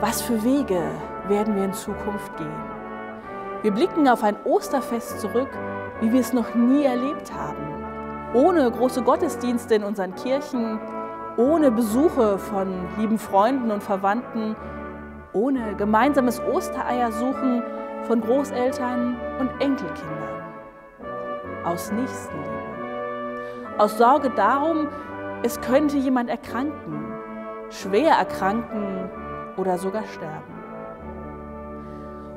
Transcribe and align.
Was 0.00 0.22
für 0.22 0.42
Wege 0.42 0.80
werden 1.28 1.56
wir 1.56 1.64
in 1.64 1.74
Zukunft 1.74 2.34
gehen? 2.38 2.64
Wir 3.60 3.70
blicken 3.70 4.08
auf 4.08 4.22
ein 4.22 4.34
Osterfest 4.46 5.20
zurück, 5.20 5.50
wie 6.00 6.10
wir 6.10 6.20
es 6.20 6.32
noch 6.32 6.54
nie 6.54 6.84
erlebt 6.84 7.30
haben. 7.34 7.84
Ohne 8.32 8.70
große 8.70 9.02
Gottesdienste 9.02 9.74
in 9.74 9.84
unseren 9.84 10.14
Kirchen, 10.14 10.80
ohne 11.36 11.70
Besuche 11.70 12.38
von 12.38 12.88
lieben 12.96 13.18
Freunden 13.18 13.70
und 13.70 13.82
Verwandten, 13.82 14.56
ohne 15.34 15.76
gemeinsames 15.76 16.40
Ostereiersuchen 16.50 17.62
von 18.04 18.22
Großeltern 18.22 19.18
und 19.38 19.50
Enkelkindern. 19.60 20.44
Aus 21.66 21.92
Nächstenliebe. 21.92 23.76
Aus 23.76 23.98
Sorge 23.98 24.30
darum, 24.30 24.88
es 25.42 25.60
könnte 25.60 25.98
jemand 25.98 26.30
erkranken, 26.30 27.04
schwer 27.68 28.12
erkranken 28.12 29.10
oder 29.56 29.78
sogar 29.78 30.04
sterben. 30.06 30.54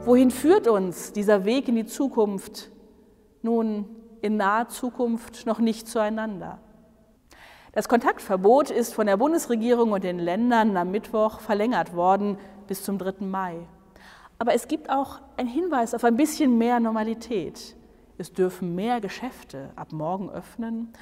Wohin 0.05 0.31
führt 0.31 0.67
uns 0.67 1.13
dieser 1.13 1.45
Weg 1.45 1.67
in 1.67 1.75
die 1.75 1.85
Zukunft? 1.85 2.71
Nun, 3.41 3.85
in 4.21 4.37
naher 4.37 4.67
Zukunft 4.69 5.45
noch 5.45 5.59
nicht 5.59 5.87
zueinander. 5.87 6.59
Das 7.73 7.89
Kontaktverbot 7.89 8.69
ist 8.69 8.93
von 8.93 9.07
der 9.07 9.17
Bundesregierung 9.17 9.93
und 9.93 10.03
den 10.03 10.19
Ländern 10.19 10.77
am 10.77 10.91
Mittwoch 10.91 11.39
verlängert 11.39 11.95
worden 11.95 12.37
bis 12.67 12.83
zum 12.83 12.97
3. 12.97 13.25
Mai. 13.25 13.65
Aber 14.37 14.53
es 14.53 14.67
gibt 14.67 14.89
auch 14.89 15.21
einen 15.37 15.49
Hinweis 15.49 15.93
auf 15.93 16.03
ein 16.03 16.15
bisschen 16.15 16.57
mehr 16.57 16.79
Normalität. 16.79 17.75
Es 18.17 18.31
dürfen 18.31 18.75
mehr 18.75 19.01
Geschäfte 19.01 19.71
ab 19.75 19.91
morgen 19.91 20.29
öffnen. 20.29 20.93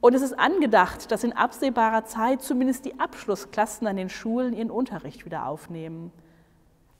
Und 0.00 0.14
es 0.14 0.22
ist 0.22 0.38
angedacht, 0.38 1.10
dass 1.10 1.24
in 1.24 1.32
absehbarer 1.32 2.04
Zeit 2.06 2.42
zumindest 2.42 2.86
die 2.86 2.98
Abschlussklassen 2.98 3.86
an 3.86 3.96
den 3.96 4.08
Schulen 4.08 4.54
ihren 4.54 4.70
Unterricht 4.70 5.26
wieder 5.26 5.46
aufnehmen. 5.46 6.10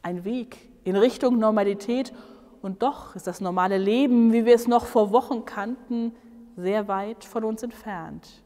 Ein 0.02 0.24
Weg 0.24 0.68
in 0.84 0.96
Richtung 0.96 1.38
Normalität. 1.38 2.12
Und 2.60 2.82
doch 2.82 3.16
ist 3.16 3.26
das 3.26 3.40
normale 3.40 3.78
Leben, 3.78 4.32
wie 4.32 4.44
wir 4.44 4.54
es 4.54 4.68
noch 4.68 4.84
vor 4.84 5.12
Wochen 5.12 5.46
kannten, 5.46 6.12
sehr 6.56 6.88
weit 6.88 7.24
von 7.24 7.44
uns 7.44 7.62
entfernt. 7.62 8.42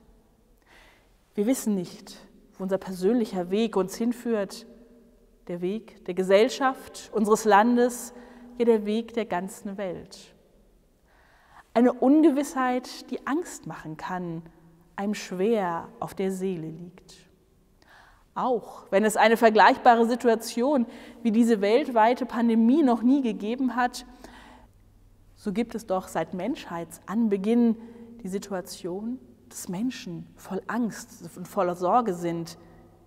Wir 1.35 1.47
wissen 1.47 1.75
nicht, 1.75 2.17
wo 2.57 2.63
unser 2.63 2.79
persönlicher 2.79 3.51
Weg 3.51 3.75
uns 3.77 3.97
hinführt, 3.97 4.67
der 5.49 5.61
Weg 5.61 6.05
der 6.05 6.15
Gesellschaft, 6.15 7.11
unseres 7.13 7.45
Landes, 7.45 8.15
ja 8.59 8.65
der 8.65 8.87
Weg 8.87 9.15
der 9.15 9.25
ganzen 9.25 9.77
Welt. 9.77 10.34
Eine 11.75 11.93
Ungewissheit, 11.93 13.11
die 13.11 13.27
Angst 13.27 13.67
machen 13.67 13.97
kann, 13.97 14.43
einem 14.95 15.15
schwer 15.15 15.89
auf 15.99 16.15
der 16.15 16.31
Seele 16.31 16.69
liegt. 16.69 17.17
Auch 18.37 18.87
wenn 18.91 19.05
es 19.05 19.17
eine 19.17 19.37
vergleichbare 19.37 20.07
Situation 20.07 20.87
wie 21.23 21.33
diese 21.33 21.61
weltweite 21.61 22.27
Pandemie 22.27 22.83
noch 22.83 23.03
nie 23.03 23.23
gegeben 23.23 23.75
hat, 23.75 24.07
so 25.35 25.53
gibt 25.53 25.75
es 25.75 25.87
doch 25.87 26.07
seit 26.09 26.33
Menschheitsanbeginn 26.33 27.77
die 28.23 28.29
Situation, 28.29 29.19
dass 29.49 29.69
Menschen 29.69 30.27
voll 30.37 30.63
Angst 30.69 31.37
und 31.37 31.47
voller 31.47 31.75
Sorge 31.75 32.15
sind, 32.15 32.57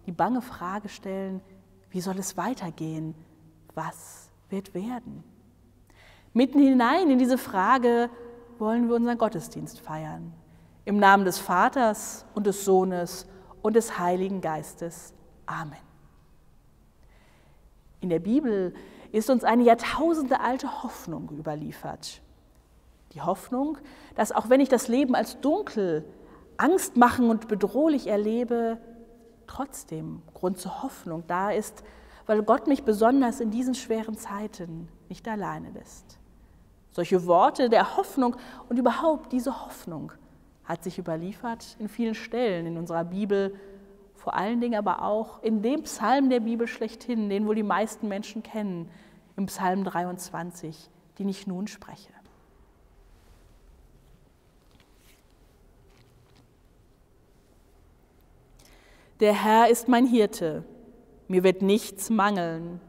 die 0.05 0.11
bange 0.11 0.41
Frage 0.41 0.89
stellen, 0.89 1.41
wie 1.89 2.01
soll 2.01 2.17
es 2.19 2.37
weitergehen? 2.37 3.15
Was 3.75 4.29
wird 4.49 4.73
werden? 4.73 5.23
Mitten 6.33 6.59
hinein 6.59 7.09
in 7.09 7.17
diese 7.17 7.37
Frage 7.37 8.09
wollen 8.59 8.87
wir 8.87 8.95
unseren 8.95 9.17
Gottesdienst 9.17 9.79
feiern. 9.79 10.33
Im 10.85 10.97
Namen 10.97 11.25
des 11.25 11.39
Vaters 11.39 12.25
und 12.33 12.47
des 12.47 12.65
Sohnes 12.65 13.27
und 13.61 13.75
des 13.75 13.99
Heiligen 13.99 14.41
Geistes. 14.41 15.13
Amen. 15.45 15.77
In 17.99 18.09
der 18.09 18.19
Bibel 18.19 18.73
ist 19.11 19.29
uns 19.29 19.43
eine 19.43 19.63
jahrtausendealte 19.63 20.83
Hoffnung 20.83 21.29
überliefert. 21.31 22.21
Die 23.13 23.21
Hoffnung, 23.21 23.77
dass 24.15 24.31
auch 24.31 24.49
wenn 24.49 24.59
ich 24.59 24.69
das 24.69 24.87
Leben 24.87 25.15
als 25.15 25.39
dunkel, 25.39 26.05
angstmachend 26.57 27.29
und 27.29 27.47
bedrohlich 27.47 28.07
erlebe, 28.07 28.77
trotzdem 29.47 30.21
Grund 30.33 30.57
zur 30.57 30.83
Hoffnung 30.83 31.23
da 31.27 31.51
ist, 31.51 31.83
weil 32.25 32.43
Gott 32.43 32.67
mich 32.67 32.83
besonders 32.83 33.39
in 33.39 33.51
diesen 33.51 33.75
schweren 33.75 34.17
Zeiten 34.17 34.89
nicht 35.07 35.27
alleine 35.27 35.71
lässt. 35.71 36.19
Solche 36.97 37.27
Worte 37.27 37.69
der 37.69 37.95
Hoffnung 37.95 38.37
und 38.69 38.79
überhaupt 38.79 39.31
diese 39.31 39.63
Hoffnung 39.63 40.13
hat 40.63 40.83
sich 40.83 40.97
überliefert 40.97 41.77
in 41.77 41.89
vielen 41.89 42.15
Stellen 42.15 42.65
in 42.65 42.75
unserer 42.75 43.03
Bibel 43.03 43.53
vor 44.15 44.33
allen 44.33 44.59
Dingen 44.61 44.73
aber 44.73 45.03
auch 45.03 45.43
in 45.43 45.61
dem 45.61 45.83
Psalm 45.83 46.31
der 46.31 46.39
Bibel 46.39 46.65
schlechthin, 46.65 47.29
den 47.29 47.45
wohl 47.45 47.53
die 47.53 47.61
meisten 47.61 48.07
Menschen 48.07 48.41
kennen, 48.41 48.89
im 49.35 49.45
Psalm 49.45 49.83
23, 49.83 50.89
den 51.19 51.29
ich 51.29 51.45
nun 51.45 51.67
spreche. 51.67 52.09
Der 59.19 59.33
Herr 59.33 59.69
ist 59.69 59.87
mein 59.87 60.07
Hirte, 60.07 60.63
mir 61.27 61.43
wird 61.43 61.61
nichts 61.61 62.09
mangeln. 62.09 62.81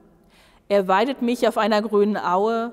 Er 0.70 0.88
weidet 0.88 1.20
mich 1.20 1.46
auf 1.46 1.58
einer 1.58 1.82
grünen 1.82 2.16
Aue 2.16 2.72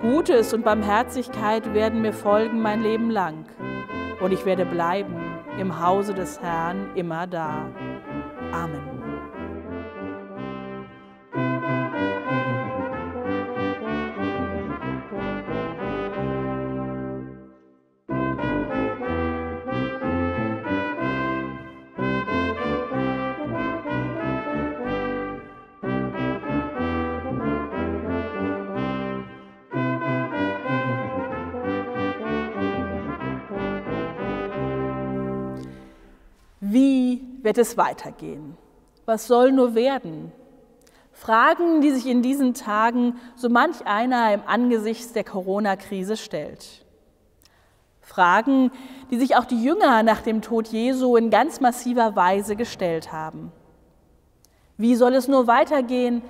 Gutes 0.00 0.52
und 0.52 0.64
Barmherzigkeit 0.64 1.72
werden 1.72 2.02
mir 2.02 2.12
folgen 2.12 2.60
mein 2.60 2.82
Leben 2.82 3.10
lang, 3.10 3.46
und 4.20 4.32
ich 4.32 4.44
werde 4.44 4.66
bleiben 4.66 5.16
im 5.58 5.80
Hause 5.80 6.14
des 6.14 6.40
Herrn 6.40 6.90
immer 6.94 7.26
da. 7.26 7.70
Amen. 8.52 8.93
Wird 37.44 37.58
es 37.58 37.76
weitergehen? 37.76 38.56
Was 39.04 39.26
soll 39.26 39.52
nur 39.52 39.74
werden? 39.74 40.32
Fragen, 41.12 41.80
die 41.80 41.90
sich 41.90 42.06
in 42.06 42.22
diesen 42.22 42.54
Tagen 42.54 43.20
so 43.36 43.48
manch 43.48 43.86
einer 43.86 44.32
im 44.32 44.42
Angesicht 44.46 45.14
der 45.14 45.24
Corona-Krise 45.24 46.16
stellt. 46.16 46.84
Fragen, 48.00 48.72
die 49.10 49.18
sich 49.18 49.36
auch 49.36 49.44
die 49.44 49.62
Jünger 49.62 50.02
nach 50.02 50.22
dem 50.22 50.42
Tod 50.42 50.68
Jesu 50.68 51.16
in 51.16 51.30
ganz 51.30 51.60
massiver 51.60 52.16
Weise 52.16 52.56
gestellt 52.56 53.12
haben. 53.12 53.52
Wie 54.76 54.96
soll 54.96 55.14
es 55.14 55.28
nur 55.28 55.46
weitergehen? 55.46 56.22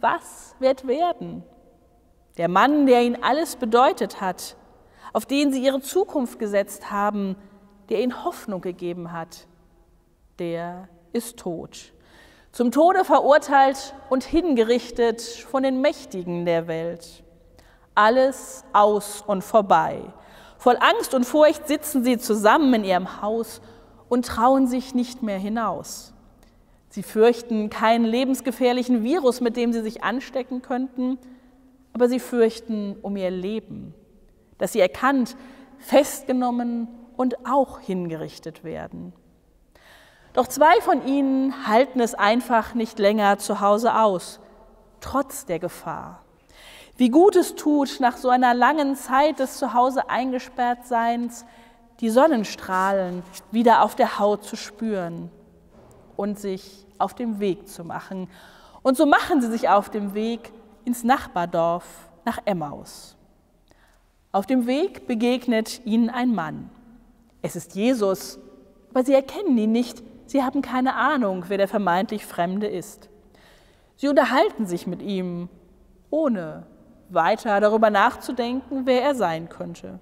Was 0.00 0.54
wird 0.60 0.86
werden? 0.86 1.42
Der 2.36 2.48
Mann, 2.48 2.86
der 2.86 3.02
ihnen 3.02 3.22
alles 3.22 3.56
bedeutet 3.56 4.20
hat, 4.20 4.56
auf 5.12 5.26
den 5.26 5.52
sie 5.52 5.64
ihre 5.64 5.80
Zukunft 5.80 6.38
gesetzt 6.38 6.90
haben, 6.90 7.34
der 7.88 8.00
ihnen 8.00 8.24
Hoffnung 8.24 8.60
gegeben 8.60 9.12
hat, 9.12 9.48
der 10.38 10.88
ist 11.12 11.38
tot. 11.38 11.92
Zum 12.52 12.72
Tode 12.72 13.04
verurteilt 13.04 13.94
und 14.08 14.24
hingerichtet 14.24 15.20
von 15.20 15.62
den 15.62 15.80
Mächtigen 15.80 16.44
der 16.44 16.66
Welt. 16.66 17.22
Alles 17.94 18.64
aus 18.72 19.22
und 19.26 19.44
vorbei. 19.44 20.02
Voll 20.56 20.76
Angst 20.80 21.14
und 21.14 21.24
Furcht 21.24 21.68
sitzen 21.68 22.02
sie 22.04 22.18
zusammen 22.18 22.74
in 22.74 22.84
ihrem 22.84 23.22
Haus 23.22 23.60
und 24.08 24.26
trauen 24.26 24.66
sich 24.66 24.94
nicht 24.94 25.22
mehr 25.22 25.38
hinaus. 25.38 26.14
Sie 26.88 27.02
fürchten 27.02 27.70
keinen 27.70 28.04
lebensgefährlichen 28.04 29.04
Virus, 29.04 29.40
mit 29.40 29.56
dem 29.56 29.72
sie 29.72 29.82
sich 29.82 30.02
anstecken 30.02 30.62
könnten, 30.62 31.18
aber 31.92 32.08
sie 32.08 32.18
fürchten 32.18 32.96
um 33.02 33.16
ihr 33.16 33.30
Leben, 33.30 33.94
dass 34.56 34.72
sie 34.72 34.80
erkannt, 34.80 35.36
festgenommen 35.78 36.88
und 37.16 37.46
auch 37.46 37.80
hingerichtet 37.80 38.64
werden. 38.64 39.12
Doch 40.32 40.46
zwei 40.46 40.80
von 40.80 41.06
ihnen 41.06 41.66
halten 41.66 42.00
es 42.00 42.14
einfach 42.14 42.74
nicht 42.74 42.98
länger 42.98 43.38
zu 43.38 43.60
Hause 43.60 43.94
aus, 43.94 44.40
trotz 45.00 45.46
der 45.46 45.58
Gefahr. 45.58 46.22
Wie 46.96 47.10
gut 47.10 47.36
es 47.36 47.54
tut, 47.54 48.00
nach 48.00 48.16
so 48.16 48.28
einer 48.28 48.54
langen 48.54 48.96
Zeit 48.96 49.38
des 49.38 49.58
Zuhause 49.58 50.10
eingesperrt 50.10 50.86
Seins, 50.86 51.44
die 52.00 52.10
Sonnenstrahlen 52.10 53.22
wieder 53.50 53.82
auf 53.82 53.94
der 53.94 54.18
Haut 54.18 54.44
zu 54.44 54.56
spüren 54.56 55.30
und 56.16 56.38
sich 56.38 56.86
auf 56.98 57.14
dem 57.14 57.40
Weg 57.40 57.68
zu 57.68 57.84
machen. 57.84 58.28
Und 58.82 58.96
so 58.96 59.06
machen 59.06 59.40
sie 59.40 59.48
sich 59.48 59.68
auf 59.68 59.90
dem 59.90 60.14
Weg 60.14 60.52
ins 60.84 61.04
Nachbardorf 61.04 61.84
nach 62.24 62.40
Emmaus. 62.44 63.16
Auf 64.32 64.46
dem 64.46 64.66
Weg 64.66 65.06
begegnet 65.06 65.80
ihnen 65.84 66.10
ein 66.10 66.34
Mann. 66.34 66.70
Es 67.42 67.56
ist 67.56 67.74
Jesus, 67.74 68.38
aber 68.90 69.04
sie 69.04 69.14
erkennen 69.14 69.56
ihn 69.56 69.72
nicht. 69.72 70.02
Sie 70.28 70.44
haben 70.44 70.60
keine 70.60 70.94
Ahnung, 70.94 71.46
wer 71.48 71.56
der 71.56 71.68
vermeintlich 71.68 72.26
Fremde 72.26 72.66
ist. 72.66 73.08
Sie 73.96 74.08
unterhalten 74.08 74.66
sich 74.66 74.86
mit 74.86 75.00
ihm, 75.00 75.48
ohne 76.10 76.66
weiter 77.08 77.60
darüber 77.60 77.88
nachzudenken, 77.88 78.82
wer 78.84 79.02
er 79.02 79.14
sein 79.14 79.48
könnte. 79.48 80.00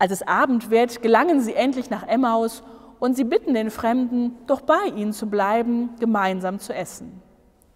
Als 0.00 0.10
es 0.10 0.26
Abend 0.26 0.70
wird, 0.70 1.00
gelangen 1.00 1.40
sie 1.40 1.54
endlich 1.54 1.90
nach 1.90 2.02
Emmaus 2.08 2.64
und 2.98 3.14
sie 3.14 3.22
bitten 3.22 3.54
den 3.54 3.70
Fremden, 3.70 4.36
doch 4.48 4.62
bei 4.62 4.86
ihnen 4.96 5.12
zu 5.12 5.30
bleiben, 5.30 5.90
gemeinsam 6.00 6.58
zu 6.58 6.74
essen. 6.74 7.22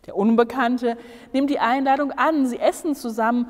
Der 0.06 0.16
Unbekannte 0.16 0.96
nimmt 1.32 1.50
die 1.50 1.60
Einladung 1.60 2.10
an, 2.10 2.46
sie 2.46 2.58
essen 2.58 2.96
zusammen 2.96 3.46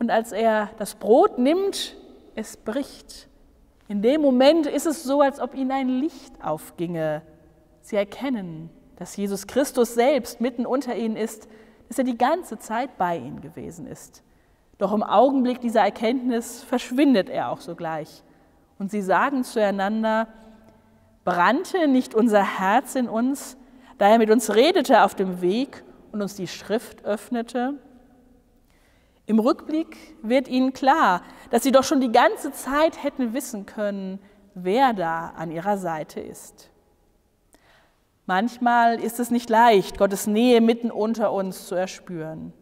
und 0.00 0.10
als 0.10 0.32
er 0.32 0.70
das 0.78 0.96
Brot 0.96 1.38
nimmt, 1.38 1.96
es 2.34 2.56
bricht. 2.56 3.28
In 3.86 4.02
dem 4.02 4.20
Moment 4.20 4.66
ist 4.66 4.86
es 4.86 5.04
so, 5.04 5.20
als 5.20 5.38
ob 5.38 5.54
ihnen 5.54 5.70
ein 5.70 5.88
Licht 6.00 6.42
aufginge. 6.42 7.22
Sie 7.82 7.96
erkennen, 7.96 8.70
dass 8.96 9.16
Jesus 9.16 9.46
Christus 9.46 9.94
selbst 9.94 10.40
mitten 10.40 10.64
unter 10.64 10.96
ihnen 10.96 11.16
ist, 11.16 11.48
dass 11.88 11.98
er 11.98 12.04
die 12.04 12.16
ganze 12.16 12.58
Zeit 12.58 12.96
bei 12.96 13.18
ihnen 13.18 13.40
gewesen 13.40 13.86
ist. 13.86 14.22
Doch 14.78 14.92
im 14.92 15.02
Augenblick 15.02 15.60
dieser 15.60 15.82
Erkenntnis 15.82 16.62
verschwindet 16.62 17.28
er 17.28 17.50
auch 17.50 17.60
sogleich. 17.60 18.24
Und 18.78 18.90
sie 18.90 19.02
sagen 19.02 19.44
zueinander, 19.44 20.28
brannte 21.24 21.86
nicht 21.86 22.14
unser 22.14 22.58
Herz 22.58 22.94
in 22.94 23.08
uns, 23.08 23.56
da 23.98 24.08
er 24.08 24.18
mit 24.18 24.30
uns 24.30 24.54
redete 24.54 25.04
auf 25.04 25.14
dem 25.14 25.40
Weg 25.40 25.84
und 26.10 26.22
uns 26.22 26.34
die 26.34 26.48
Schrift 26.48 27.04
öffnete? 27.04 27.74
Im 29.26 29.38
Rückblick 29.38 29.96
wird 30.22 30.48
ihnen 30.48 30.72
klar, 30.72 31.22
dass 31.50 31.62
sie 31.62 31.70
doch 31.70 31.84
schon 31.84 32.00
die 32.00 32.10
ganze 32.10 32.50
Zeit 32.52 33.04
hätten 33.04 33.34
wissen 33.34 33.66
können, 33.66 34.18
wer 34.54 34.94
da 34.94 35.28
an 35.36 35.50
ihrer 35.50 35.78
Seite 35.78 36.20
ist. 36.20 36.71
Manchmal 38.26 39.00
ist 39.00 39.18
es 39.18 39.30
nicht 39.30 39.50
leicht, 39.50 39.98
Gottes 39.98 40.26
Nähe 40.26 40.60
mitten 40.60 40.90
unter 40.90 41.32
uns 41.32 41.66
zu 41.66 41.74
erspüren. 41.74 42.52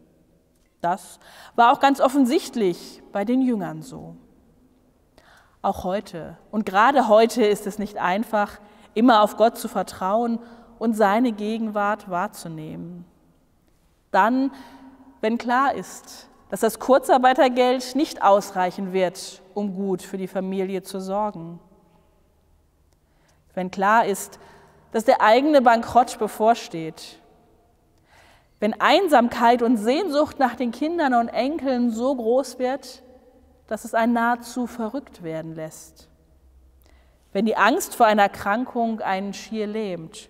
Das 0.81 1.19
war 1.55 1.71
auch 1.71 1.79
ganz 1.79 2.01
offensichtlich 2.01 3.03
bei 3.11 3.23
den 3.23 3.41
Jüngern 3.41 3.83
so. 3.83 4.15
Auch 5.61 5.83
heute 5.83 6.37
und 6.49 6.65
gerade 6.65 7.07
heute 7.07 7.45
ist 7.45 7.67
es 7.67 7.77
nicht 7.77 7.97
einfach, 7.97 8.59
immer 8.95 9.21
auf 9.21 9.37
Gott 9.37 9.57
zu 9.57 9.67
vertrauen 9.67 10.39
und 10.79 10.95
seine 10.95 11.31
Gegenwart 11.31 12.09
wahrzunehmen. 12.09 13.05
Dann, 14.09 14.51
wenn 15.21 15.37
klar 15.37 15.75
ist, 15.75 16.27
dass 16.49 16.61
das 16.61 16.79
Kurzarbeitergeld 16.79 17.95
nicht 17.95 18.23
ausreichen 18.23 18.91
wird, 18.91 19.41
um 19.53 19.75
gut 19.75 20.01
für 20.01 20.17
die 20.17 20.27
Familie 20.27 20.81
zu 20.81 20.99
sorgen. 20.99 21.59
Wenn 23.53 23.69
klar 23.71 24.05
ist, 24.05 24.39
dass 24.91 25.05
der 25.05 25.21
eigene 25.21 25.61
Bankrott 25.61 26.19
bevorsteht 26.19 27.21
wenn 28.61 28.79
Einsamkeit 28.79 29.63
und 29.63 29.77
Sehnsucht 29.77 30.37
nach 30.37 30.55
den 30.55 30.71
Kindern 30.71 31.15
und 31.15 31.29
Enkeln 31.29 31.89
so 31.89 32.15
groß 32.15 32.59
wird, 32.59 33.01
dass 33.65 33.85
es 33.85 33.95
einen 33.95 34.13
nahezu 34.13 34.67
verrückt 34.67 35.23
werden 35.23 35.55
lässt. 35.55 36.07
Wenn 37.33 37.47
die 37.47 37.57
Angst 37.57 37.95
vor 37.95 38.05
einer 38.05 38.21
Erkrankung 38.21 39.01
einen 39.01 39.33
schier 39.33 39.65
lähmt. 39.65 40.29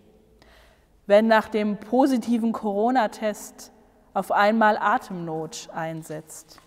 Wenn 1.07 1.28
nach 1.28 1.50
dem 1.50 1.78
positiven 1.78 2.54
Corona-Test 2.54 3.74
auf 4.14 4.31
einmal 4.31 4.78
Atemnot 4.78 5.69
einsetzt. 5.74 6.62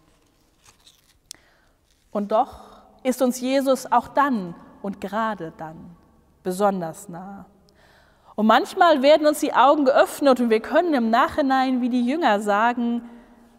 Und 2.11 2.31
doch 2.31 2.83
ist 3.05 3.23
uns 3.23 3.41
Jesus 3.41 3.91
auch 3.91 4.09
dann 4.09 4.55
und 4.83 5.01
gerade 5.01 5.55
dann 5.57 5.97
besonders 6.43 7.09
nah. 7.09 7.47
Und 8.37 8.47
manchmal 8.47 9.03
werden 9.03 9.27
uns 9.27 9.41
die 9.41 9.55
Augen 9.55 9.85
geöffnet 9.85 10.41
und 10.41 10.51
wir 10.51 10.61
können 10.61 10.95
im 10.95 11.11
Nachhinein 11.11 11.81
wie 11.81 11.89
die 11.89 12.05
Jünger 12.05 12.41
sagen, 12.41 13.09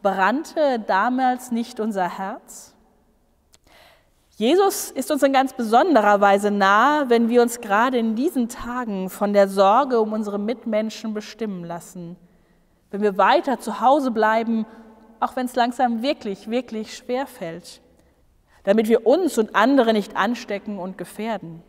brannte 0.01 0.79
damals 0.79 1.51
nicht 1.51 1.79
unser 1.79 2.17
Herz? 2.17 2.75
Jesus 4.37 4.91
ist 4.91 5.11
uns 5.11 5.23
in 5.23 5.31
ganz 5.31 5.53
besonderer 5.53 6.19
Weise 6.19 6.51
nah, 6.51 7.05
wenn 7.07 7.29
wir 7.29 7.41
uns 7.41 7.61
gerade 7.61 7.97
in 7.97 8.15
diesen 8.15 8.49
Tagen 8.49 9.09
von 9.09 9.31
der 9.31 9.47
Sorge 9.47 10.01
um 10.01 10.11
unsere 10.11 10.39
Mitmenschen 10.39 11.13
bestimmen 11.13 11.63
lassen. 11.63 12.17
Wenn 12.91 13.01
wir 13.01 13.17
weiter 13.17 13.59
zu 13.59 13.79
Hause 13.79 14.11
bleiben, 14.11 14.65
auch 15.21 15.37
wenn 15.37 15.45
es 15.45 15.55
langsam 15.55 16.01
wirklich, 16.01 16.49
wirklich 16.49 16.97
schwer 16.97 17.27
fällt, 17.27 17.81
damit 18.65 18.89
wir 18.89 19.07
uns 19.07 19.37
und 19.37 19.55
andere 19.55 19.93
nicht 19.93 20.17
anstecken 20.17 20.79
und 20.79 20.97
gefährden. 20.97 21.63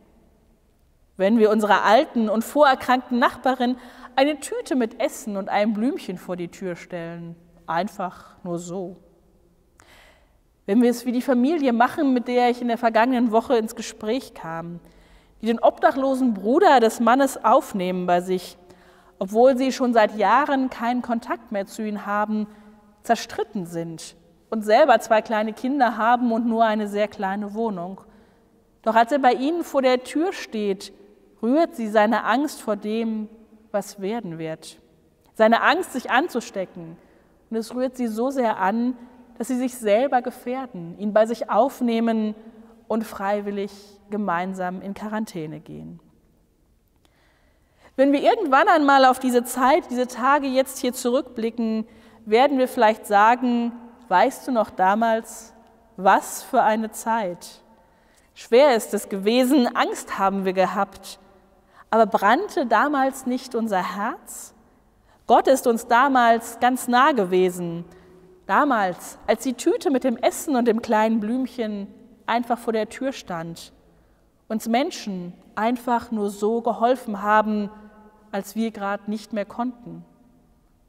Wenn 1.16 1.38
wir 1.38 1.50
unserer 1.50 1.84
alten 1.84 2.28
und 2.28 2.44
vorerkrankten 2.44 3.18
Nachbarin 3.18 3.76
eine 4.16 4.40
Tüte 4.40 4.76
mit 4.76 5.00
Essen 5.00 5.36
und 5.36 5.48
einem 5.48 5.72
Blümchen 5.72 6.18
vor 6.18 6.36
die 6.36 6.48
Tür 6.48 6.76
stellen, 6.76 7.36
einfach 7.66 8.36
nur 8.44 8.58
so. 8.58 8.96
Wenn 10.66 10.82
wir 10.82 10.90
es 10.90 11.06
wie 11.06 11.12
die 11.12 11.22
Familie 11.22 11.72
machen, 11.72 12.12
mit 12.12 12.28
der 12.28 12.50
ich 12.50 12.60
in 12.60 12.68
der 12.68 12.78
vergangenen 12.78 13.30
Woche 13.30 13.56
ins 13.56 13.76
Gespräch 13.76 14.34
kam, 14.34 14.80
die 15.40 15.46
den 15.46 15.60
obdachlosen 15.60 16.34
Bruder 16.34 16.80
des 16.80 16.98
Mannes 16.98 17.42
aufnehmen 17.44 18.06
bei 18.06 18.20
sich, 18.20 18.58
obwohl 19.18 19.56
sie 19.56 19.72
schon 19.72 19.92
seit 19.92 20.16
Jahren 20.16 20.68
keinen 20.70 21.02
Kontakt 21.02 21.52
mehr 21.52 21.66
zu 21.66 21.82
ihm 21.82 22.04
haben, 22.04 22.46
zerstritten 23.02 23.66
sind 23.66 24.16
und 24.50 24.64
selber 24.64 24.98
zwei 24.98 25.22
kleine 25.22 25.52
Kinder 25.52 25.96
haben 25.96 26.32
und 26.32 26.46
nur 26.46 26.64
eine 26.64 26.88
sehr 26.88 27.08
kleine 27.08 27.54
Wohnung. 27.54 28.00
Doch 28.82 28.94
als 28.94 29.12
er 29.12 29.18
bei 29.18 29.32
ihnen 29.32 29.64
vor 29.64 29.82
der 29.82 30.04
Tür 30.04 30.32
steht, 30.32 30.92
rührt 31.46 31.76
sie 31.76 31.88
seine 31.88 32.24
Angst 32.24 32.60
vor 32.60 32.76
dem, 32.76 33.28
was 33.70 34.00
werden 34.00 34.38
wird. 34.38 34.78
Seine 35.34 35.62
Angst, 35.62 35.92
sich 35.92 36.10
anzustecken. 36.10 36.96
Und 37.50 37.56
es 37.56 37.74
rührt 37.74 37.96
sie 37.96 38.08
so 38.08 38.30
sehr 38.30 38.58
an, 38.58 38.96
dass 39.38 39.48
sie 39.48 39.56
sich 39.56 39.76
selber 39.76 40.22
gefährden, 40.22 40.98
ihn 40.98 41.12
bei 41.12 41.26
sich 41.26 41.50
aufnehmen 41.50 42.34
und 42.88 43.04
freiwillig 43.04 43.70
gemeinsam 44.10 44.82
in 44.82 44.94
Quarantäne 44.94 45.60
gehen. 45.60 46.00
Wenn 47.96 48.12
wir 48.12 48.22
irgendwann 48.22 48.68
einmal 48.68 49.04
auf 49.04 49.18
diese 49.18 49.44
Zeit, 49.44 49.90
diese 49.90 50.06
Tage 50.06 50.46
jetzt 50.46 50.78
hier 50.78 50.92
zurückblicken, 50.92 51.86
werden 52.24 52.58
wir 52.58 52.68
vielleicht 52.68 53.06
sagen, 53.06 53.72
weißt 54.08 54.48
du 54.48 54.52
noch 54.52 54.70
damals, 54.70 55.54
was 55.96 56.42
für 56.42 56.62
eine 56.62 56.90
Zeit? 56.90 57.62
Schwer 58.34 58.76
ist 58.76 58.92
es 58.92 59.08
gewesen, 59.08 59.74
Angst 59.74 60.18
haben 60.18 60.44
wir 60.44 60.52
gehabt, 60.52 61.18
aber 61.96 62.06
brannte 62.06 62.66
damals 62.66 63.24
nicht 63.24 63.54
unser 63.54 63.96
Herz? 63.96 64.52
Gott 65.26 65.48
ist 65.48 65.66
uns 65.66 65.86
damals 65.86 66.60
ganz 66.60 66.88
nah 66.88 67.12
gewesen. 67.12 67.86
Damals, 68.46 69.18
als 69.26 69.42
die 69.42 69.54
Tüte 69.54 69.90
mit 69.90 70.04
dem 70.04 70.18
Essen 70.18 70.56
und 70.56 70.68
dem 70.68 70.82
kleinen 70.82 71.20
Blümchen 71.20 71.88
einfach 72.26 72.58
vor 72.58 72.74
der 72.74 72.90
Tür 72.90 73.12
stand, 73.12 73.72
uns 74.46 74.68
Menschen 74.68 75.32
einfach 75.54 76.10
nur 76.10 76.28
so 76.28 76.60
geholfen 76.60 77.22
haben, 77.22 77.70
als 78.30 78.54
wir 78.54 78.70
gerade 78.72 79.10
nicht 79.10 79.32
mehr 79.32 79.46
konnten. 79.46 80.04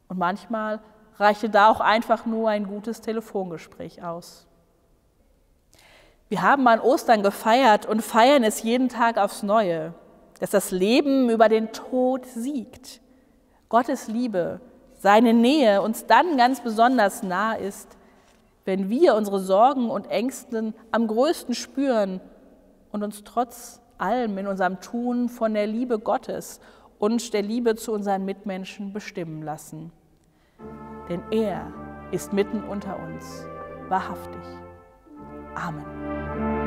Und 0.08 0.18
manchmal 0.18 0.80
reichte 1.16 1.48
da 1.48 1.70
auch 1.70 1.80
einfach 1.80 2.26
nur 2.26 2.50
ein 2.50 2.66
gutes 2.66 3.00
Telefongespräch 3.00 4.04
aus. 4.04 4.46
Wir 6.28 6.42
haben 6.42 6.68
an 6.68 6.80
Ostern 6.80 7.22
gefeiert 7.22 7.86
und 7.86 8.02
feiern 8.02 8.44
es 8.44 8.62
jeden 8.62 8.90
Tag 8.90 9.16
aufs 9.16 9.42
Neue 9.42 9.94
dass 10.40 10.50
das 10.50 10.70
Leben 10.70 11.30
über 11.30 11.48
den 11.48 11.72
Tod 11.72 12.26
siegt. 12.26 13.00
Gottes 13.68 14.08
Liebe, 14.08 14.60
seine 14.96 15.34
Nähe 15.34 15.82
uns 15.82 16.06
dann 16.06 16.36
ganz 16.36 16.60
besonders 16.60 17.22
nah 17.22 17.54
ist, 17.54 17.96
wenn 18.64 18.90
wir 18.90 19.14
unsere 19.14 19.40
Sorgen 19.40 19.90
und 19.90 20.10
Ängsten 20.10 20.74
am 20.90 21.06
größten 21.06 21.54
spüren 21.54 22.20
und 22.92 23.02
uns 23.02 23.24
trotz 23.24 23.80
allem 23.96 24.36
in 24.38 24.46
unserem 24.46 24.80
Tun 24.80 25.28
von 25.28 25.54
der 25.54 25.66
Liebe 25.66 25.98
Gottes 25.98 26.60
und 26.98 27.32
der 27.32 27.42
Liebe 27.42 27.76
zu 27.76 27.92
unseren 27.92 28.24
Mitmenschen 28.24 28.92
bestimmen 28.92 29.42
lassen. 29.42 29.92
Denn 31.08 31.22
er 31.30 31.72
ist 32.10 32.32
mitten 32.32 32.62
unter 32.64 32.98
uns, 32.98 33.46
wahrhaftig. 33.88 34.42
Amen. 35.54 36.57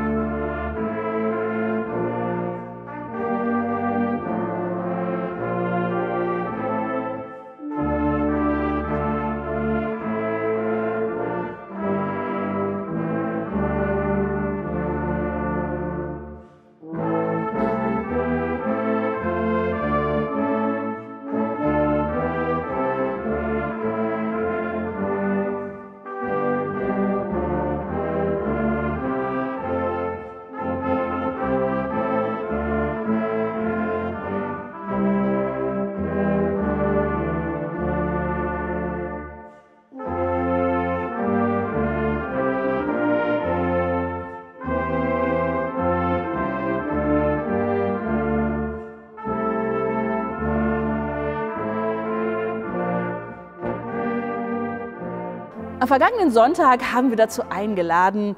Am 55.81 55.87
vergangenen 55.87 56.29
Sonntag 56.29 56.93
haben 56.93 57.09
wir 57.09 57.17
dazu 57.17 57.41
eingeladen, 57.49 58.35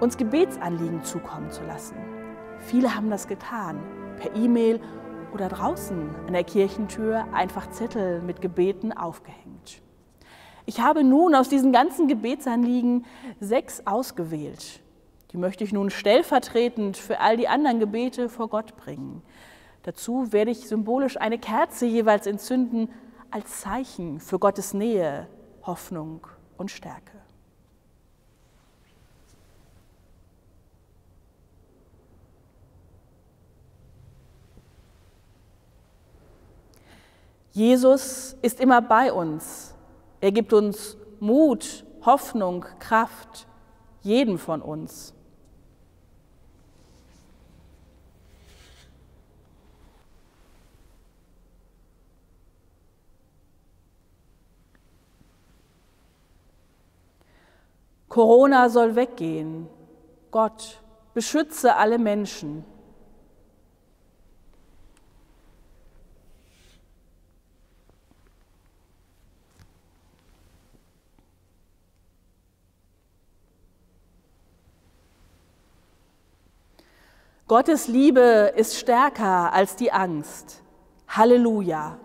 uns 0.00 0.16
Gebetsanliegen 0.16 1.04
zukommen 1.04 1.50
zu 1.50 1.62
lassen. 1.62 1.94
Viele 2.58 2.96
haben 2.96 3.10
das 3.10 3.28
getan, 3.28 3.78
per 4.18 4.34
E-Mail 4.34 4.80
oder 5.34 5.50
draußen 5.50 6.08
an 6.26 6.32
der 6.32 6.42
Kirchentür 6.42 7.26
einfach 7.34 7.68
Zettel 7.68 8.22
mit 8.22 8.40
Gebeten 8.40 8.96
aufgehängt. 8.96 9.82
Ich 10.64 10.80
habe 10.80 11.04
nun 11.04 11.34
aus 11.34 11.50
diesen 11.50 11.70
ganzen 11.70 12.08
Gebetsanliegen 12.08 13.04
sechs 13.40 13.86
ausgewählt. 13.86 14.80
Die 15.32 15.36
möchte 15.36 15.64
ich 15.64 15.74
nun 15.74 15.90
stellvertretend 15.90 16.96
für 16.96 17.20
all 17.20 17.36
die 17.36 17.46
anderen 17.46 17.78
Gebete 17.78 18.30
vor 18.30 18.48
Gott 18.48 18.74
bringen. 18.78 19.20
Dazu 19.82 20.32
werde 20.32 20.50
ich 20.50 20.66
symbolisch 20.66 21.18
eine 21.18 21.38
Kerze 21.38 21.84
jeweils 21.84 22.26
entzünden 22.26 22.88
als 23.30 23.60
Zeichen 23.60 24.18
für 24.18 24.38
Gottes 24.38 24.72
Nähe, 24.72 25.28
Hoffnung 25.62 26.26
und 26.58 26.70
Stärke. 26.70 27.16
Jesus 37.52 38.36
ist 38.42 38.60
immer 38.60 38.82
bei 38.82 39.10
uns. 39.10 39.74
Er 40.20 40.30
gibt 40.30 40.52
uns 40.52 40.98
Mut, 41.20 41.86
Hoffnung, 42.04 42.66
Kraft, 42.78 43.46
jeden 44.02 44.36
von 44.36 44.60
uns. 44.60 45.15
Corona 58.16 58.70
soll 58.70 58.96
weggehen. 58.96 59.68
Gott, 60.30 60.80
beschütze 61.12 61.76
alle 61.76 61.98
Menschen. 61.98 62.64
Gottes 77.46 77.86
Liebe 77.86 78.54
ist 78.56 78.78
stärker 78.78 79.52
als 79.52 79.76
die 79.76 79.92
Angst. 79.92 80.62
Halleluja. 81.06 81.98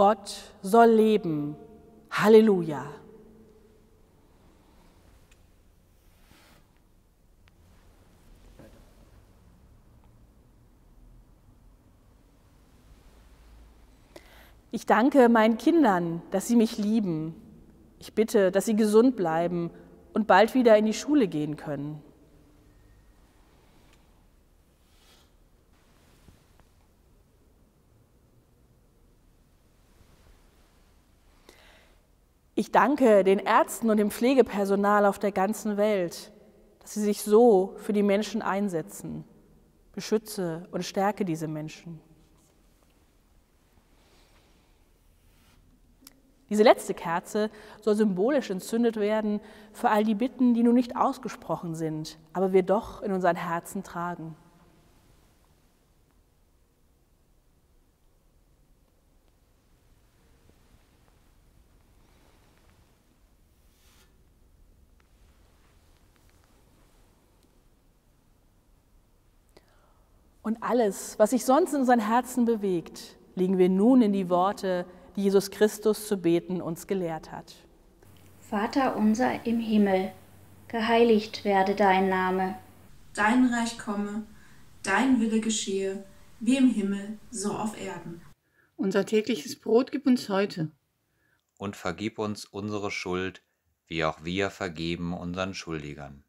Gott 0.00 0.54
soll 0.62 0.92
leben. 0.92 1.56
Halleluja. 2.10 2.86
Ich 14.70 14.86
danke 14.86 15.28
meinen 15.28 15.58
Kindern, 15.58 16.22
dass 16.30 16.48
sie 16.48 16.56
mich 16.56 16.78
lieben. 16.78 17.34
Ich 17.98 18.14
bitte, 18.14 18.50
dass 18.50 18.64
sie 18.64 18.76
gesund 18.76 19.16
bleiben 19.16 19.70
und 20.14 20.26
bald 20.26 20.54
wieder 20.54 20.78
in 20.78 20.86
die 20.86 20.94
Schule 20.94 21.28
gehen 21.28 21.58
können. 21.58 22.02
Ich 32.60 32.70
danke 32.70 33.24
den 33.24 33.38
Ärzten 33.38 33.88
und 33.88 33.96
dem 33.96 34.10
Pflegepersonal 34.10 35.06
auf 35.06 35.18
der 35.18 35.32
ganzen 35.32 35.78
Welt, 35.78 36.30
dass 36.80 36.92
sie 36.92 37.00
sich 37.00 37.22
so 37.22 37.74
für 37.78 37.94
die 37.94 38.02
Menschen 38.02 38.42
einsetzen. 38.42 39.24
Beschütze 39.94 40.68
und 40.70 40.84
stärke 40.84 41.24
diese 41.24 41.48
Menschen. 41.48 42.02
Diese 46.50 46.62
letzte 46.62 46.92
Kerze 46.92 47.48
soll 47.80 47.94
symbolisch 47.94 48.50
entzündet 48.50 48.96
werden 48.96 49.40
für 49.72 49.88
all 49.88 50.04
die 50.04 50.14
Bitten, 50.14 50.52
die 50.52 50.62
nun 50.62 50.74
nicht 50.74 50.96
ausgesprochen 50.96 51.74
sind, 51.74 52.18
aber 52.34 52.52
wir 52.52 52.62
doch 52.62 53.00
in 53.00 53.12
unseren 53.12 53.36
Herzen 53.36 53.84
tragen. 53.84 54.36
Und 70.42 70.62
alles, 70.62 71.18
was 71.18 71.30
sich 71.30 71.44
sonst 71.44 71.74
in 71.74 71.80
unseren 71.80 72.00
Herzen 72.00 72.44
bewegt, 72.44 73.16
legen 73.34 73.58
wir 73.58 73.68
nun 73.68 74.02
in 74.02 74.12
die 74.12 74.30
Worte, 74.30 74.86
die 75.16 75.22
Jesus 75.22 75.50
Christus 75.50 76.06
zu 76.06 76.16
beten 76.16 76.62
uns 76.62 76.86
gelehrt 76.86 77.30
hat. 77.30 77.54
Vater 78.40 78.96
unser 78.96 79.46
im 79.46 79.60
Himmel, 79.60 80.12
geheiligt 80.68 81.44
werde 81.44 81.74
dein 81.74 82.08
Name. 82.08 82.56
Dein 83.14 83.52
Reich 83.52 83.78
komme, 83.78 84.24
dein 84.82 85.20
Wille 85.20 85.40
geschehe, 85.40 86.04
wie 86.38 86.56
im 86.56 86.70
Himmel, 86.70 87.18
so 87.30 87.52
auf 87.52 87.80
Erden. 87.80 88.22
Unser 88.76 89.04
tägliches 89.04 89.58
Brot 89.58 89.92
gib 89.92 90.06
uns 90.06 90.28
heute. 90.28 90.70
Und 91.58 91.76
vergib 91.76 92.18
uns 92.18 92.46
unsere 92.46 92.90
Schuld, 92.90 93.42
wie 93.86 94.04
auch 94.04 94.24
wir 94.24 94.48
vergeben 94.48 95.12
unseren 95.12 95.52
Schuldigern. 95.52 96.24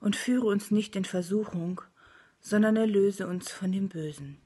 Und 0.00 0.16
führe 0.16 0.46
uns 0.46 0.70
nicht 0.70 0.96
in 0.96 1.04
Versuchung, 1.04 1.82
sondern 2.40 2.76
erlöse 2.76 3.26
uns 3.26 3.50
von 3.50 3.72
dem 3.72 3.88
Bösen. 3.88 4.38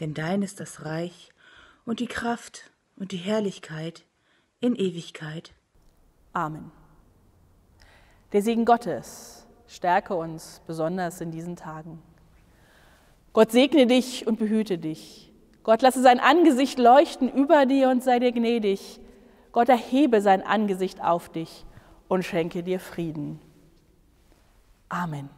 Denn 0.00 0.14
dein 0.14 0.42
ist 0.42 0.60
das 0.60 0.84
Reich 0.84 1.30
und 1.84 2.00
die 2.00 2.06
Kraft 2.06 2.70
und 2.96 3.12
die 3.12 3.18
Herrlichkeit 3.18 4.04
in 4.60 4.74
Ewigkeit. 4.74 5.52
Amen. 6.32 6.70
Der 8.32 8.42
Segen 8.42 8.64
Gottes 8.64 9.46
stärke 9.66 10.14
uns 10.14 10.60
besonders 10.66 11.20
in 11.20 11.30
diesen 11.30 11.56
Tagen. 11.56 12.02
Gott 13.32 13.52
segne 13.52 13.86
dich 13.86 14.26
und 14.26 14.38
behüte 14.38 14.78
dich. 14.78 15.32
Gott 15.62 15.82
lasse 15.82 16.02
sein 16.02 16.20
Angesicht 16.20 16.78
leuchten 16.78 17.32
über 17.32 17.66
dir 17.66 17.88
und 17.90 18.02
sei 18.02 18.18
dir 18.18 18.32
gnädig. 18.32 19.00
Gott 19.52 19.68
erhebe 19.68 20.20
sein 20.20 20.42
Angesicht 20.42 21.02
auf 21.02 21.28
dich 21.28 21.64
und 22.08 22.24
schenke 22.24 22.62
dir 22.62 22.80
Frieden. 22.80 23.40
Amen. 24.88 25.28